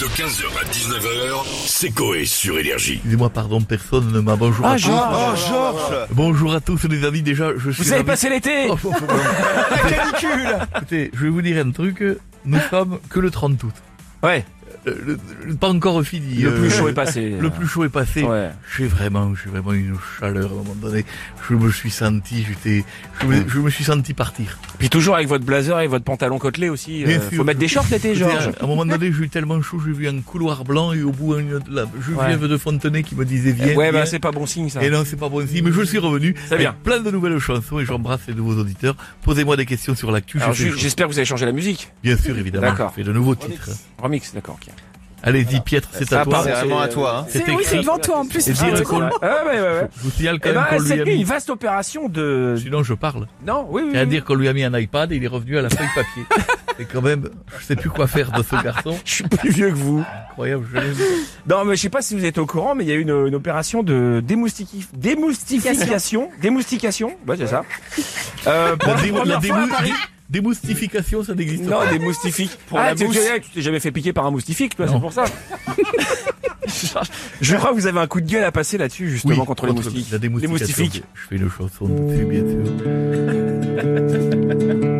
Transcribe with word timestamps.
De 0.00 0.06
15h 0.06 0.44
à 0.58 0.64
19h, 0.72 1.44
c'est 1.66 1.90
Coé 1.90 2.24
sur 2.24 2.58
Énergie. 2.58 2.94
Excusez-moi, 2.94 3.28
pardon, 3.28 3.60
personne 3.60 4.10
ne 4.10 4.20
m'a 4.20 4.34
bonjour 4.34 4.64
Ah, 4.66 4.70
à 4.72 4.76
tous. 4.76 4.80
Georges 4.86 5.46
Georges 5.48 6.06
Bonjour 6.12 6.54
à 6.54 6.60
tous 6.60 6.88
les 6.88 7.04
amis, 7.04 7.20
déjà, 7.20 7.50
je 7.58 7.70
suis 7.70 7.82
Vous 7.82 7.88
avez 7.92 7.98
ravi- 7.98 8.06
passé 8.06 8.30
l'été 8.30 8.66
Oh, 8.70 8.78
oh, 8.82 8.92
oh, 8.92 8.94
oh. 9.02 9.04
La 9.70 9.90
canicule 9.90 10.56
Écoutez, 10.74 11.10
je 11.12 11.22
vais 11.24 11.28
vous 11.28 11.42
dire 11.42 11.64
un 11.66 11.70
truc, 11.70 12.02
nous 12.46 12.58
sommes 12.70 12.98
que 13.10 13.20
le 13.20 13.30
30 13.30 13.62
août. 13.64 13.74
Ouais, 14.22 14.46
le- 14.84 15.18
le- 15.46 15.54
pas 15.54 15.68
encore 15.68 16.02
fini. 16.04 16.36
le 16.36 16.50
euh, 16.50 16.60
plus 16.60 16.70
chaud 16.70 16.88
est 16.88 16.94
passé. 16.94 17.34
Le 17.38 17.50
plus 17.50 17.66
chaud 17.66 17.84
est 17.84 17.88
passé. 17.88 18.22
Ouais. 18.22 18.50
J'ai 18.76 18.86
vraiment, 18.86 19.32
j'ai 19.34 19.50
vraiment 19.50 19.72
une 19.72 19.96
chaleur 20.18 20.50
à 20.50 20.52
un 20.52 20.56
moment 20.56 20.74
donné. 20.80 21.04
Je 21.48 21.54
me 21.54 21.70
suis 21.70 21.90
senti, 21.90 22.44
j'étais, 22.48 22.84
je 23.20 23.26
me, 23.26 23.48
je 23.48 23.58
me 23.58 23.70
suis 23.70 23.84
senti 23.84 24.14
partir. 24.14 24.58
Puis 24.78 24.88
toujours 24.88 25.16
avec 25.16 25.28
votre 25.28 25.44
blazer 25.44 25.80
et 25.80 25.86
votre 25.86 26.04
pantalon 26.04 26.38
côtelé 26.38 26.68
aussi. 26.68 27.04
Euh, 27.04 27.20
sûr. 27.28 27.38
faut 27.38 27.44
mettre 27.44 27.60
des 27.60 27.68
shorts 27.68 27.86
l'été, 27.90 28.14
Georges. 28.14 28.50
À 28.60 28.64
un 28.64 28.66
moment 28.66 28.86
donné, 28.86 29.12
j'ai 29.12 29.24
eu 29.24 29.28
tellement 29.28 29.60
chaud, 29.62 29.80
j'ai 29.84 29.92
vu 29.92 30.08
un 30.08 30.20
couloir 30.20 30.64
blanc 30.64 30.92
et 30.92 31.02
au 31.02 31.12
bout, 31.12 31.34
un, 31.34 31.42
la 31.70 31.84
Ouais. 31.84 32.36
De 32.40 32.56
Fontenay 32.56 33.02
qui 33.02 33.14
me 33.14 33.24
disait 33.24 33.52
viens. 33.52 33.74
Ouais, 33.74 33.92
bah 33.92 34.06
c'est 34.06 34.18
pas 34.18 34.32
bon 34.32 34.46
signe 34.46 34.68
ça. 34.68 34.82
Et 34.82 34.90
non, 34.90 35.02
c'est 35.04 35.16
pas 35.16 35.28
bon 35.28 35.46
signe, 35.46 35.64
mais 35.64 35.72
je 35.72 35.82
suis 35.82 35.98
revenu. 35.98 36.34
C'est 36.48 36.56
bien. 36.56 36.74
Plein 36.84 37.00
de 37.00 37.10
nouvelles 37.10 37.38
chansons 37.38 37.78
et 37.78 37.84
j'embrasse 37.84 38.20
les 38.28 38.34
nouveaux 38.34 38.58
auditeurs. 38.58 38.96
Posez-moi 39.22 39.56
des 39.56 39.66
questions 39.66 39.94
sur 39.94 40.10
l'actu. 40.10 40.38
j'espère 40.76 41.06
que 41.06 41.12
vous 41.12 41.18
avez 41.18 41.26
changé 41.26 41.46
la 41.46 41.52
musique. 41.52 41.90
Bien 42.02 42.16
sûr, 42.16 42.36
évidemment. 42.38 42.68
D'accord. 42.68 42.90
Je 42.96 43.02
fais 43.02 43.06
de 43.06 43.12
nouveaux 43.12 43.34
titres. 43.34 43.70
Remix, 43.98 44.32
d'accord. 44.34 44.58
Allez-y, 45.22 45.60
Pietre, 45.60 45.88
c'est 45.92 46.10
à 46.14 46.24
toi. 46.24 46.40
C'est 46.44 46.50
vraiment 46.52 46.80
à 46.80 46.86
c'est- 46.88 46.94
toi. 46.94 47.18
Hein. 47.18 47.26
C'est 47.28 47.44
C'est 47.44 47.52
oui, 47.52 47.62
c'est 47.66 47.76
devant 47.80 47.98
toi 47.98 48.20
en 48.20 48.26
plus. 48.26 48.40
C'est. 48.40 48.54
Ah 48.58 48.64
ouais, 48.64 48.72
ouais, 48.72 49.60
ouais. 49.60 49.88
Je 49.98 50.02
vous 50.04 50.10
signale 50.10 50.40
quand 50.40 50.48
Eh 50.50 50.54
même 50.54 50.64
ben, 50.70 50.76
qu'on 50.78 50.82
lui 50.94 51.00
a 51.00 51.04
mis... 51.04 51.14
une 51.16 51.24
vaste 51.24 51.50
opération 51.50 52.08
de... 52.08 52.54
Sinon, 52.58 52.82
je 52.82 52.94
parle. 52.94 53.26
Non, 53.46 53.66
oui, 53.68 53.82
oui. 53.84 53.90
C'est 53.92 53.98
à 53.98 54.02
oui. 54.04 54.08
dire 54.08 54.24
qu'on 54.24 54.34
lui 54.34 54.48
a 54.48 54.54
mis 54.54 54.64
un 54.64 54.72
iPad 54.78 55.12
et 55.12 55.16
il 55.16 55.22
est 55.24 55.28
revenu 55.28 55.58
à 55.58 55.62
la 55.62 55.68
feuille 55.68 55.88
papier. 55.94 56.22
Et 56.78 56.86
quand 56.86 57.02
même, 57.02 57.28
je 57.58 57.64
sais 57.66 57.76
plus 57.76 57.90
quoi 57.90 58.06
faire 58.06 58.32
de 58.32 58.42
ce 58.42 58.56
garçon. 58.62 58.96
Je 59.04 59.12
suis 59.12 59.24
plus 59.24 59.50
vieux 59.50 59.68
que 59.68 59.74
vous. 59.74 60.02
Incroyable, 60.30 60.64
je 60.72 60.78
l'aime. 60.80 60.94
Non, 61.46 61.66
mais 61.66 61.76
je 61.76 61.82
sais 61.82 61.90
pas 61.90 62.00
si 62.00 62.14
vous 62.18 62.24
êtes 62.24 62.38
au 62.38 62.46
courant, 62.46 62.74
mais 62.74 62.84
il 62.84 62.88
y 62.88 62.92
a 62.92 62.94
eu 62.94 63.02
une, 63.02 63.26
une 63.26 63.34
opération 63.34 63.82
de 63.82 64.22
démoustikif... 64.26 64.88
démoustification. 64.94 66.30
Démoustication. 66.40 67.12
Ouais, 67.28 67.36
c'est 67.36 67.48
ça. 67.48 67.64
Euh, 68.46 68.76
pour 68.76 68.94
La, 68.94 68.96
la, 68.96 69.02
démo- 69.02 69.24
la 69.24 69.36
Paris. 70.30 70.40
démoustification, 70.42 71.24
ça 71.24 71.34
n'existe 71.34 71.64
Non, 71.64 71.78
pas. 71.78 71.90
des 71.92 71.98
moustifiques. 71.98 72.56
Pour 72.68 72.78
ah, 72.78 72.86
la 72.90 72.94
tu, 72.94 73.04
mousse. 73.04 73.16
tu- 73.18 73.40
tu 73.42 73.50
t'es 73.50 73.62
jamais 73.62 73.80
fait 73.80 73.90
piquer 73.90 74.12
par 74.12 74.26
un 74.26 74.30
moustifik, 74.30 74.76
toi, 74.76 74.86
Non. 74.86 74.92
c'est 74.94 75.00
pour 75.00 75.12
ça. 75.12 75.24
Je 77.40 77.56
crois 77.56 77.70
que 77.70 77.74
vous 77.76 77.86
avez 77.86 77.98
un 77.98 78.06
coup 78.06 78.20
de 78.20 78.26
gueule 78.30 78.44
à 78.44 78.52
passer 78.52 78.78
là-dessus, 78.78 79.10
justement, 79.10 79.44
contre, 79.44 79.66
les 79.66 79.72
moustiques. 79.72 80.10
La 80.12 80.18
Les 80.18 80.28
moustifiques. 80.28 81.02
Je 81.14 81.20
fais 81.28 81.36
une 81.36 81.50
chanson 81.50 81.86
dessus, 81.88 82.24
bien 82.24 82.40
sûr. 82.40 82.60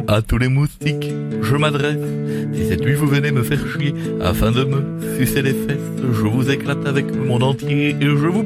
À 0.08 0.22
tous 0.22 0.38
les 0.38 0.48
moustiques, 0.48 1.12
je 1.42 1.54
m'adresse. 1.56 1.96
Si 2.54 2.66
cette 2.68 2.80
nuit 2.80 2.94
vous 2.94 3.06
venez 3.06 3.30
me 3.30 3.44
faire 3.44 3.60
chier, 3.72 3.94
afin 4.20 4.50
de 4.50 4.64
me 4.64 5.16
sucer 5.16 5.40
les 5.42 5.52
fesses, 5.52 5.78
je 6.02 6.22
vous 6.26 6.50
éclate 6.50 6.84
avec 6.84 7.06
le 7.14 7.22
monde 7.22 7.44
entier 7.44 7.90
et 7.90 8.04
je 8.06 8.26
vous 8.26 8.42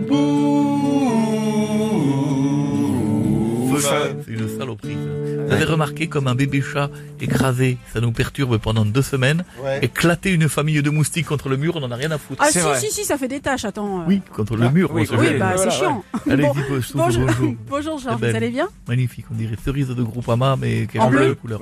C'est 3.80 4.32
une 4.32 4.58
saloperie. 4.58 4.94
ça. 4.94 5.44
Vous 5.46 5.52
avez 5.52 5.64
remarqué 5.64 6.06
comme 6.08 6.26
un 6.26 6.34
bébé 6.34 6.62
chat 6.62 6.90
écrasé, 7.20 7.78
ça 7.92 8.00
nous 8.00 8.12
perturbe 8.12 8.58
pendant 8.58 8.84
deux 8.84 9.02
semaines. 9.02 9.44
Ouais. 9.62 9.80
Éclater 9.82 10.30
une 10.30 10.48
famille 10.48 10.82
de 10.82 10.90
moustiques 10.90 11.26
contre 11.26 11.48
le 11.48 11.56
mur, 11.56 11.76
on 11.76 11.82
en 11.82 11.90
a 11.90 11.96
rien 11.96 12.10
à 12.10 12.18
foutre. 12.18 12.42
Ah 12.44 12.50
si, 12.50 12.58
vrai. 12.60 12.78
si, 12.78 12.90
si, 12.90 13.04
ça 13.04 13.16
fait 13.18 13.28
des 13.28 13.40
tâches, 13.40 13.64
attends. 13.64 14.00
euh. 14.00 14.04
Oui, 14.06 14.20
contre 14.34 14.56
le 14.56 14.68
mur. 14.70 14.90
oui, 14.92 15.06
oui, 15.10 15.30
bah 15.38 15.52
voilà, 15.54 15.70
c'est 15.70 15.70
chiant. 15.78 16.04
Allez-y, 16.30 16.46
Bon, 16.46 16.52
bonjour. 16.54 16.80
Bonjour, 16.94 17.26
bonjour. 17.26 17.54
bonjour 17.68 17.98
Georges, 17.98 18.18
vous 18.18 18.24
allez 18.36 18.50
bien 18.50 18.68
Magnifique, 18.88 19.26
on 19.30 19.34
dirait 19.34 19.56
cerise 19.64 19.88
de 19.88 20.02
Groupama, 20.02 20.56
mais 20.60 20.82
est 20.82 20.98
En 20.98 21.08
bleu 21.10 21.18
bleu. 21.26 21.34
couleur. 21.34 21.60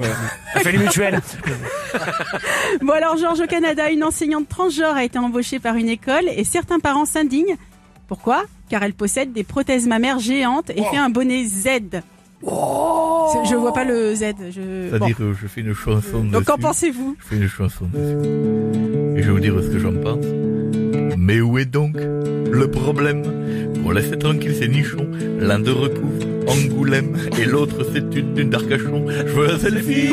Ça 0.55 0.61
fait 0.61 0.73
les 0.73 0.79
mutuelles. 0.79 1.21
Bon 2.83 2.93
alors 2.93 3.17
Georges, 3.17 3.41
au 3.41 3.47
Canada, 3.47 3.91
une 3.91 4.03
enseignante 4.05 4.49
transgenre 4.49 4.95
a 4.97 5.05
été 5.05 5.19
embauchée 5.19 5.59
par 5.59 5.77
une 5.77 5.89
école 5.89 6.25
et 6.35 6.45
certains 6.45 6.79
parents 6.81 7.05
s'indignent. 7.05 7.57
Pourquoi 8.13 8.45
Car 8.69 8.83
elle 8.83 8.93
possède 8.93 9.33
des 9.33 9.43
prothèses 9.43 9.87
mammaires 9.87 10.19
géantes 10.19 10.69
et 10.69 10.83
fait 10.83 10.99
un 10.99 11.09
bonnet 11.09 11.47
Z. 11.47 12.03
Je 12.43 13.57
vois 13.57 13.73
pas 13.73 13.85
le 13.85 14.15
Z. 14.15 14.35
Je... 14.51 14.91
Bon. 14.91 14.99
C'est-à-dire, 14.99 15.17
euh, 15.23 15.33
je 15.41 15.47
fais 15.47 15.63
une 15.63 15.73
chanson 15.73 16.23
Donc 16.25 16.45
qu'en 16.45 16.59
pensez-vous 16.59 17.17
Je 17.19 17.25
fais 17.25 17.37
une 17.37 17.49
chanson 17.49 17.87
dessus. 17.87 19.17
Et 19.17 19.23
je 19.23 19.29
vais 19.29 19.33
vous 19.33 19.41
dire 19.41 19.55
ce 19.63 19.69
que 19.69 19.79
j'en 19.79 19.95
pense. 19.95 20.27
Mais 21.17 21.41
où 21.41 21.57
est 21.57 21.65
donc 21.65 21.97
le 21.97 22.71
problème 22.71 23.23
Pour 23.81 23.95
laisser 23.95 24.19
tranquille 24.19 24.57
ces 24.57 24.69
nichons, 24.69 25.11
l'un 25.39 25.61
de 25.61 25.71
recouvre 25.71 26.27
Angoulême 26.49 27.17
et 27.41 27.47
l'autre 27.47 27.79
c'est 27.95 28.15
une 28.15 28.35
d'une 28.35 28.51
d'Arcachon. 28.51 29.07
Je 29.09 29.33
veux 29.33 29.55
un 29.55 29.59
selfie 29.59 30.11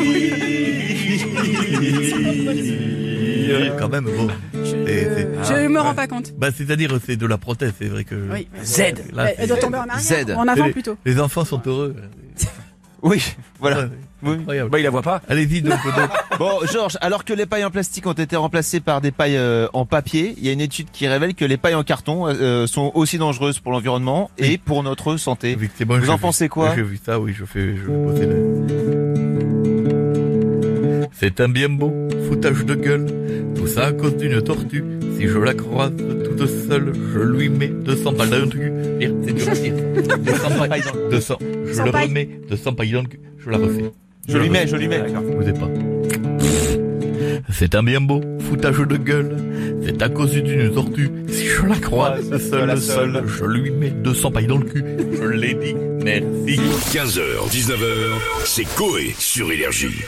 Quand 3.78 3.88
même, 3.90 4.04
bon. 4.04 4.28
Je 4.64 5.68
me 5.68 5.80
rends 5.80 5.94
pas 5.94 6.06
compte. 6.06 6.32
Bah, 6.38 6.48
c'est-à-dire, 6.56 6.90
c'est 7.04 7.16
de 7.16 7.26
la 7.26 7.38
prothèse, 7.38 7.72
c'est 7.78 7.86
vrai 7.88 8.04
que... 8.04 8.14
Oui. 8.32 8.48
Z. 8.64 8.94
Là, 9.12 9.30
Elle, 9.38 9.48
doit 9.48 9.56
tomber 9.58 9.78
en 9.78 9.88
arrière. 9.88 9.98
Z. 10.26 10.30
En 10.36 10.46
avant 10.48 10.70
plutôt. 10.70 10.96
les 11.04 11.20
enfants 11.20 11.44
sont 11.44 11.60
heureux. 11.66 11.96
Oui, 13.02 13.22
voilà. 13.60 13.88
Oui. 14.22 14.34
Incroyable. 14.34 14.68
Bah, 14.68 14.78
il 14.78 14.82
la 14.82 14.90
voit 14.90 15.00
pas. 15.00 15.22
Allez-y, 15.26 15.62
donc, 15.62 15.72
donc, 15.82 16.10
Bon, 16.38 16.50
Georges, 16.70 16.98
alors 17.00 17.24
que 17.24 17.32
les 17.32 17.46
pailles 17.46 17.64
en 17.64 17.70
plastique 17.70 18.06
ont 18.06 18.12
été 18.12 18.36
remplacées 18.36 18.80
par 18.80 19.00
des 19.00 19.10
pailles 19.10 19.38
euh, 19.38 19.68
en 19.72 19.86
papier, 19.86 20.34
il 20.36 20.44
y 20.44 20.50
a 20.50 20.52
une 20.52 20.60
étude 20.60 20.88
qui 20.92 21.08
révèle 21.08 21.34
que 21.34 21.46
les 21.46 21.56
pailles 21.56 21.76
en 21.76 21.82
carton 21.82 22.26
euh, 22.28 22.66
sont 22.66 22.92
aussi 22.94 23.16
dangereuses 23.16 23.58
pour 23.58 23.72
l'environnement 23.72 24.30
et 24.36 24.58
pour 24.58 24.82
notre 24.82 25.16
santé. 25.16 25.52
effectivement, 25.52 25.96
Vous 25.96 26.10
en 26.10 26.16
vu- 26.16 26.20
pensez 26.20 26.50
quoi 26.50 26.74
J'ai 26.76 26.82
vu 26.82 27.00
ça, 27.02 27.18
oui, 27.18 27.32
je 27.34 27.46
fais. 27.46 27.74
C'est 31.12 31.40
un 31.40 31.48
bien 31.48 31.70
beau 31.70 31.90
foutage 32.28 32.66
de 32.66 32.74
gueule, 32.74 33.06
tout 33.60 33.66
ça 33.66 33.86
à 33.86 33.92
cause 33.92 34.16
d'une 34.16 34.40
tortue. 34.42 34.84
Si 35.18 35.26
je 35.28 35.38
la 35.38 35.52
croise 35.54 35.92
toute 36.24 36.46
seule, 36.68 36.92
je 37.14 37.18
lui 37.20 37.48
mets 37.50 37.68
200 37.68 38.12
balles 38.12 38.30
dans 38.30 38.38
le 38.38 38.46
cul. 38.46 38.72
C'est 39.26 39.32
dur 39.34 39.48
à 39.48 39.54
dire. 39.54 39.74
200 40.18 40.68
pailles 40.68 40.82
dans 40.82 40.94
le 41.00 41.10
200. 41.10 41.38
Je 41.66 41.72
100 41.74 41.84
le 41.84 41.90
remets 41.90 42.28
200 42.48 42.72
pailles 42.74 42.92
dans 42.92 43.02
le 43.02 43.08
cul. 43.08 43.20
Je 43.38 43.50
la 43.50 43.58
refais. 43.58 43.90
Je 44.28 44.38
lui 44.38 44.48
mets, 44.50 44.66
je 44.66 44.76
lui 44.76 44.88
mets. 44.88 45.02
Vous 45.08 45.48
ai 45.48 45.52
pas. 45.52 45.68
C'est 47.52 47.74
un 47.74 47.82
bien 47.82 48.00
beau 48.00 48.20
foutage 48.48 48.78
de 48.78 48.96
gueule. 48.96 49.36
C'est 49.84 50.00
à 50.02 50.08
cause 50.08 50.32
d'une 50.32 50.72
tortue. 50.72 51.10
Si 51.28 51.46
je 51.46 51.66
la 51.66 51.76
croise 51.76 52.28
Ouais, 52.30 52.38
seule, 52.38 52.66
la 52.66 52.76
seule, 52.76 53.12
seule. 53.14 53.24
je 53.26 53.44
lui 53.44 53.70
mets 53.70 53.90
200 53.90 54.30
pailles 54.30 54.46
dans 54.46 54.58
le 54.58 54.64
cul. 54.64 54.84
Je 55.20 55.26
l'ai 55.28 55.54
dit. 55.54 55.74
Merci. 56.02 56.58
15h, 56.92 57.20
19h, 57.50 57.84
c'est 58.44 58.64
Coé 58.76 59.14
sur 59.18 59.50
Énergie. 59.52 60.02